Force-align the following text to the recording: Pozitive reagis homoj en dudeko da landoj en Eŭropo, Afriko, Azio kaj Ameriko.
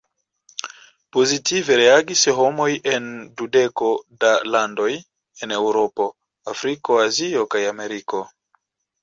Pozitive 1.17 1.75
reagis 1.81 2.23
homoj 2.37 2.67
en 2.93 3.11
dudeko 3.41 3.91
da 4.25 4.33
landoj 4.57 4.89
en 4.95 5.55
Eŭropo, 5.59 6.09
Afriko, 6.57 6.99
Azio 7.07 7.47
kaj 7.55 7.63
Ameriko. 7.77 8.25